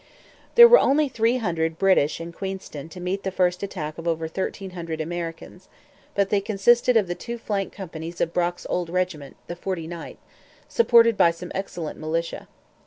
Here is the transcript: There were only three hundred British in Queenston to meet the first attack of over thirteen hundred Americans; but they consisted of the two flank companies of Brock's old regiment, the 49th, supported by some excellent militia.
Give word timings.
There 0.55 0.67
were 0.67 0.79
only 0.79 1.07
three 1.07 1.37
hundred 1.37 1.77
British 1.77 2.19
in 2.19 2.31
Queenston 2.31 2.89
to 2.89 2.99
meet 2.99 3.21
the 3.21 3.29
first 3.29 3.61
attack 3.61 3.99
of 3.99 4.07
over 4.07 4.27
thirteen 4.27 4.71
hundred 4.71 4.99
Americans; 4.99 5.67
but 6.15 6.31
they 6.31 6.41
consisted 6.41 6.97
of 6.97 7.05
the 7.05 7.13
two 7.13 7.37
flank 7.37 7.71
companies 7.71 8.19
of 8.19 8.33
Brock's 8.33 8.65
old 8.67 8.89
regiment, 8.89 9.35
the 9.45 9.55
49th, 9.55 10.17
supported 10.67 11.17
by 11.17 11.29
some 11.29 11.51
excellent 11.53 11.99
militia. 11.99 12.47